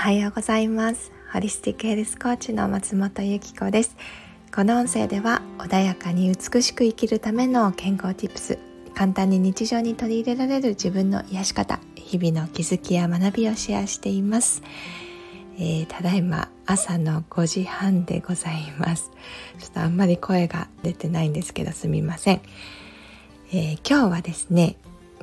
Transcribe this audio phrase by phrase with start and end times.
[0.00, 1.12] はようございます。
[1.30, 3.98] ホリスティックヘルスコーチの松本由紀子です。
[4.50, 8.58] この音声では穏やかに美しく生きるための健康 Tips
[8.94, 14.62] 簡単に日常に取り入れられる自分の癒し方日々の気づきや学びをシェアしています、
[15.58, 19.10] えー、ただいま朝の5時半でございます。
[19.58, 22.40] ちょっとあんまり声が出てないんですけどすみません、
[23.52, 24.76] えー、今日はですね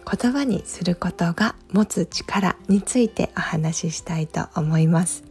[0.05, 5.23] 言葉にすることが持つ力についてお話ししたいと思います。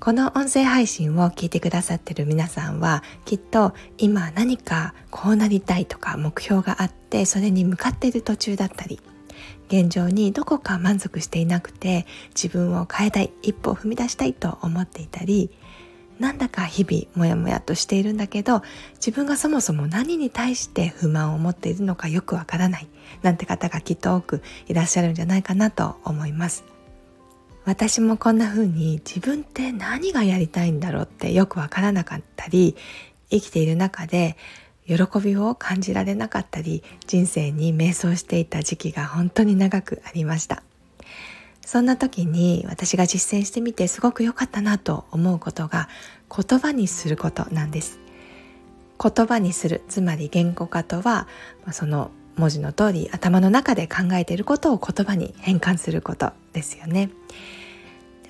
[0.00, 9.00] この音声配信を聞いてくださってる皆さんはきっと今何かこうなりたいとか目標があってそれに向かっている途中だったり
[9.66, 15.50] 現状にどこか満足していなくて自分を変えたい一歩を踏み出したいと思っていたり
[16.18, 18.62] なんだか日々モヤモヤとしているんだけど
[18.96, 22.88] 自分がそもそも何に対して不満を持っているのかよくわからない
[23.22, 26.64] なんて方がきっと多くいらっしゃるんじゃないかなと思います。
[27.64, 32.76] 私もこんな風に自分って何がやりたいんだろうってよくわからなかったり
[33.30, 34.38] 生きている中で
[34.86, 40.62] 喜びを感じられなかったり人生に迷走していた時期が本当に長くありました。
[41.68, 45.90] そんな時に私が実践してみてすごく良かったなと思うことが
[46.34, 48.00] 言葉にすることなんです。
[48.98, 51.28] 言葉にするつまり言語化とは
[51.72, 57.10] その文字の通り頭の中で考えていることを言葉に変換することですよね。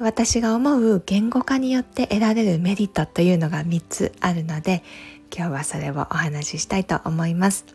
[0.01, 4.83] 私が思う言語化によって得られるメリットというのが3つあるので
[5.33, 7.67] 今日はそれをお話ししたいと思います。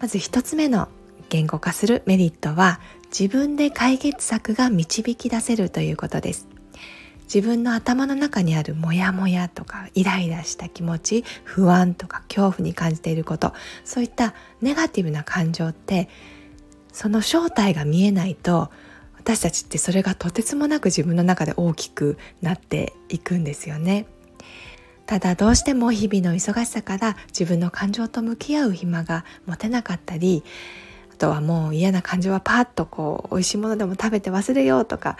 [0.00, 0.88] まず1つ目の
[1.28, 6.48] 言語化するメリットは自分で解決策が導き出せるということです
[7.22, 13.52] 自分の頭の中にあるモヤモヤとかイライラした気持ち不安とか恐怖に感じていること
[13.84, 16.08] そういったネガティブな感情って
[16.92, 18.70] その正体が見えないと
[19.18, 24.06] 私たちってそれがとてつもなく自分の中で大きくなっていくんですよね。
[25.04, 30.42] ただどうしても日々の忙しさから自分の感情と向き合う暇が持てなかったり
[31.16, 35.16] あとはもう嫌な感情はパッとこう美味しいものでも食べて忘れようとか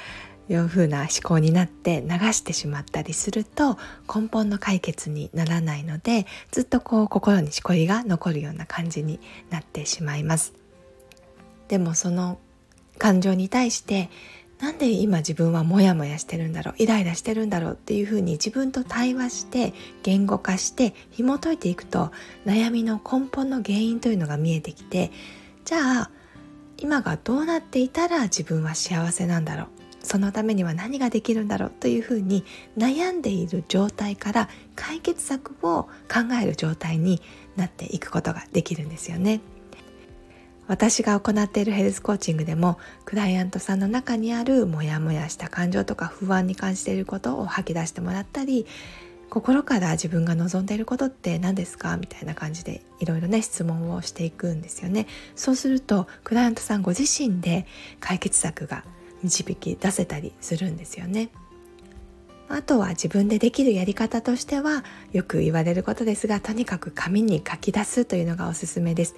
[0.51, 3.79] いう風な思考になって流してしまったりすると
[4.15, 10.53] 根本の解決にならないのでずっとこう心にしこりが残るような感じになってしまいます。
[11.69, 12.39] でもその
[12.99, 14.11] 感情に対して
[14.61, 22.13] なんで今自分はモヤモヤしてるんだろうイライラしてるんだろうっていうふうに自分と対話して言語化して紐解いていくと
[22.45, 25.11] 悩みの根本の原因というのが見えてきて
[25.67, 26.11] じゃあ
[26.79, 29.67] 今がどうなっていたら自分は幸せなんだろう
[30.03, 32.45] そのためには何ができるんだろうというふうに
[32.79, 37.21] 悩んでいる状態から解決策を考える状態に
[37.57, 39.41] なっていくことができるんですよね。
[40.69, 48.67] 私が行っているヘルスコーチングでもクライアントさんの中にあるモヤモヤした感情とか不安に感じていることを吐き出してもらったり
[49.29, 51.97] 心から自分が望んでいることって何ですか？
[51.97, 55.07] みたいな感じでいろいろね質問をしていくんですよね。
[55.35, 57.67] そうするとクライアントさんご自身で
[58.01, 58.85] 解決策が
[59.23, 61.31] 導き出せたりするんですよね。
[62.49, 69.17] あとは自分でできるやり方としてはよく言われることですがとにかく紙に書き出すというのがおすすめです。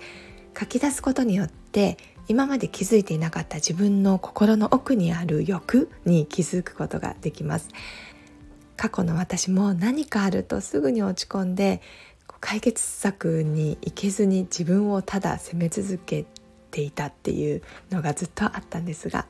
[0.58, 7.68] 書き出すことによって今まで気づいていなかった自分の心の奥にある欲に気づくことができます。
[8.78, 11.82] 過去の私も何かあるとすぐに落ち込んで
[12.40, 16.24] 解決策に行けずに自分をただ責め続け
[16.70, 19.26] ていたっていうのがずっとあったんですが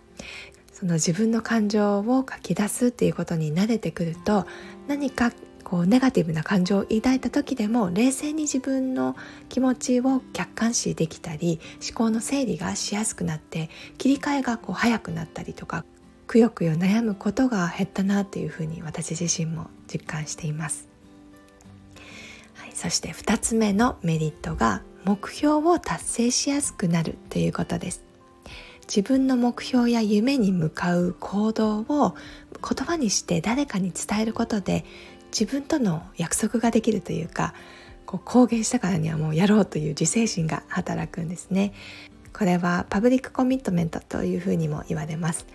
[0.72, 4.46] その自分の感情を書き出すっていうことに慣れてくると
[4.86, 5.32] 何か
[5.64, 9.16] こうネガティブな感情を抱いた時でも冷静に自分の
[9.48, 15.84] 気持ちを客観視できたり思考の整理がしやすくなって切り替えがこう早くなったりとか
[16.28, 20.86] くよくよ悩むことが減ったなっていうふうに私自身も実感しています、
[22.54, 28.04] はい、そして2つ目のメリットが目標を達成しやすくなるということです。
[28.88, 32.14] 自分の目標や夢に向かう行動を
[32.52, 34.84] 言葉にして誰かに伝えることで
[35.30, 37.52] 自分との約束ができるというか
[38.06, 41.74] こう公言したからにはもうやろうという自制心が働くんですね。
[42.32, 45.46] これはパブリックコミットメントというふうにも言われます。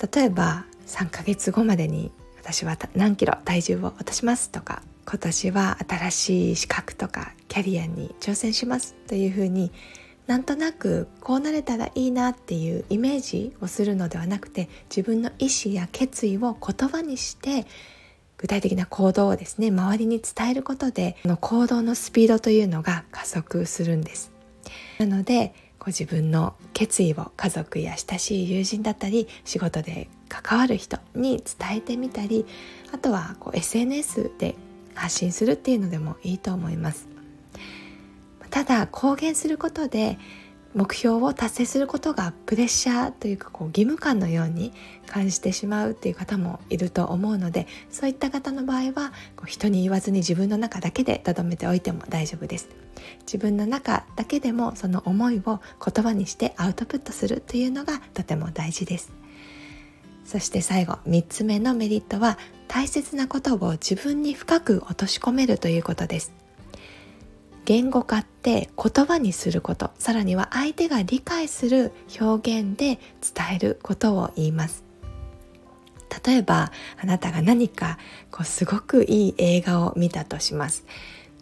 [0.00, 9.72] 例えば3ヶ月後までに私は何キロ体重を落としますとか今年は新しい資格とかキャリアに挑戦しますというふうに
[10.26, 17.66] なんとなくこうなれたらいいなっていうイメージをするのではなくて自分の意思や決意を言葉にして
[18.36, 24.32] 具体的な行動をですね周りに伝えることでこの行動のスピードというのが加速するんです。
[24.98, 25.54] なので
[25.86, 32.44] ご自分の決意を家族や親しい友人だったり仕事で関わる人に伝えてみたり
[32.92, 34.56] あとはこう SNS で
[34.96, 37.06] 発信するっていうのでもいいと思います。
[38.50, 40.18] ただ公言することで
[40.76, 44.74] 目標を達成することがプレッシャーというかこう義務感のように
[45.06, 52.68] 感じてしまうっていう方もいると思うのでそういった方の場合はこう人に言わずに自分の中だけで留めておいても大丈夫です。
[53.20, 59.12] 自分の中だけでもその思いを言葉にしてアウトプットするというのがとても大事です。
[60.26, 62.36] そして最後3つ目のメリットは
[62.68, 66.45] 大切なことを自分に深く落とし込めるということです。
[67.66, 69.90] 言語化って言葉にすること。
[69.98, 74.84] さらには相手が理解する表現で伝えることを言います。
[76.24, 76.70] 例えば
[77.02, 77.98] あなたが何か
[78.30, 80.86] こうすごくいい映画を見たとします。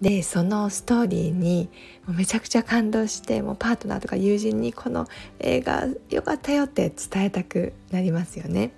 [0.01, 1.69] でそのストーリーに
[2.09, 5.07] めちゃくちゃ感動してもうパートナーとか友人にこの
[5.41, 8.73] 映画良かったよって伝えたくなりますよね。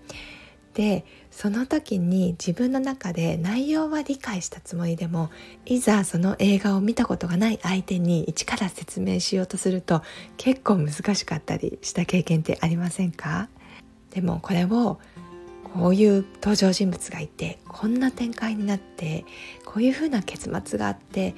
[0.74, 1.04] で
[1.36, 5.28] その時に自分の中で内容は理解したつもりでも
[5.66, 10.00] いざその映画を見たことがない相手に一から説明しようとすると
[10.38, 13.50] 結構難しかったりした経験ってありませんか？
[14.12, 14.98] でもこれを
[15.74, 19.26] こういう登場人物がいてこんな展開になって
[19.66, 21.34] こういうふうな結末があって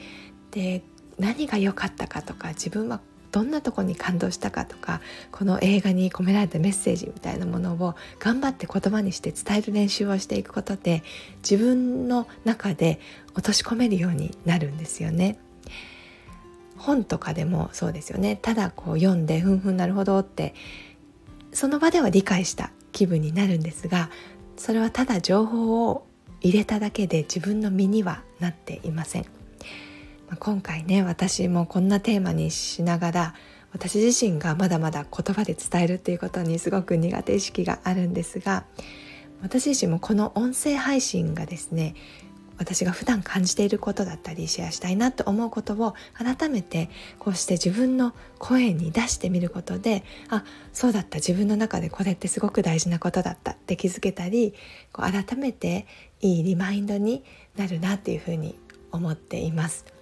[0.53, 0.85] で
[1.19, 5.01] 何が良かったかとか自分はどんなとこに感動したかとか
[5.33, 11.03] この映画に込められたメッセージみたいなものを頑張って言葉にして伝える練習をしていくことで
[11.39, 13.01] 自分の中で
[13.35, 15.39] 落とし込めるようになるんですよね。
[16.77, 20.55] 本とかでもそうですよねただこう読んでふんふんなるほどって
[21.53, 24.11] その場では理解した気分になるんですが
[24.57, 26.07] それはただ情報を
[26.41, 29.38] 入れただけで自分の身にはなっていません。
[30.37, 33.35] 今回ね私もこんなテーマにしながら
[33.73, 38.65] 私自身がまだまだ言葉で伝えるっていうことにすごく苦手意識があるんですが
[39.43, 41.95] 私自身もこの音声配信がですね
[42.59, 46.91] 私が普段感じていることだったりシェアしたいなと思うことを改めて
[47.21, 54.55] こうして自分の声に出してみることであそうだった自分の中でこれってすごく大事なことだったって気づけたり
[54.93, 55.87] こう改めて
[56.21, 57.23] いいリマインドに
[57.57, 58.59] なるなっていうふうに
[58.91, 59.98] 思っています。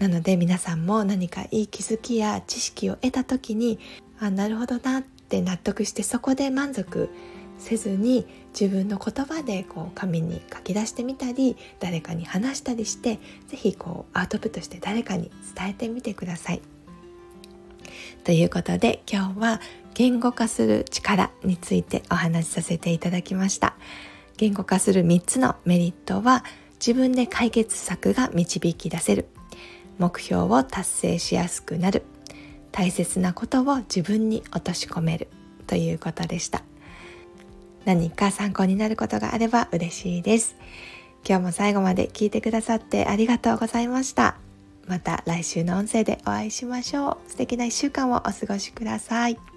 [0.00, 3.78] なので皆さんも何かいい気づきや知識を得た時に
[4.18, 7.10] あなるほどなって納得してそこで満足
[7.58, 8.26] せずに
[8.58, 13.18] 自分の言葉でこう紙に書き出してみたり誰かに話したりして
[13.48, 16.62] 是非こうアウトプットして誰かに伝えてみてください。
[18.24, 19.60] ということで今日は
[19.92, 23.74] 言語化する力についてお話しさせていただきました。
[24.38, 26.42] 言語化する3つのメリットは
[26.78, 29.26] 自分で解決策が導き出せる
[30.00, 32.02] 目標を達成しやすくなる。
[32.72, 35.28] 大切なことを自分に落とし込める。
[35.66, 36.62] ということでした。
[37.84, 40.56] 何か参考になることがあれば嬉しいです。
[41.28, 44.36] 今日も最後まで聞いてくださってありがとうございました。
[44.86, 47.30] また来週の音声でお会いしましょう。
[47.30, 49.49] 素敵な1週間をお過ごしください。